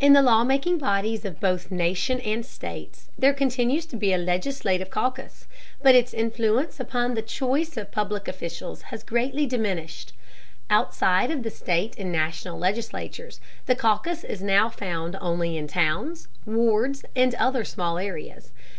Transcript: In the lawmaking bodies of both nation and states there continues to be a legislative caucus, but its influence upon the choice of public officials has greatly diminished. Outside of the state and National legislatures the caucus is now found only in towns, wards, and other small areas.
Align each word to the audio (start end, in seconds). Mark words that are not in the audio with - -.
In 0.00 0.14
the 0.14 0.22
lawmaking 0.22 0.78
bodies 0.78 1.26
of 1.26 1.38
both 1.38 1.70
nation 1.70 2.18
and 2.20 2.46
states 2.46 3.10
there 3.18 3.34
continues 3.34 3.84
to 3.84 3.96
be 3.96 4.10
a 4.14 4.16
legislative 4.16 4.88
caucus, 4.88 5.46
but 5.82 5.94
its 5.94 6.14
influence 6.14 6.80
upon 6.80 7.12
the 7.12 7.20
choice 7.20 7.76
of 7.76 7.92
public 7.92 8.26
officials 8.26 8.80
has 8.88 9.02
greatly 9.02 9.44
diminished. 9.44 10.14
Outside 10.70 11.30
of 11.30 11.42
the 11.42 11.50
state 11.50 11.94
and 11.98 12.10
National 12.10 12.58
legislatures 12.58 13.38
the 13.66 13.74
caucus 13.76 14.24
is 14.24 14.40
now 14.42 14.70
found 14.70 15.14
only 15.20 15.58
in 15.58 15.66
towns, 15.66 16.28
wards, 16.46 17.04
and 17.14 17.34
other 17.34 17.62
small 17.62 17.98
areas. 17.98 18.52